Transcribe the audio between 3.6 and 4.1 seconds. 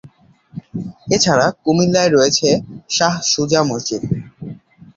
মসজিদ।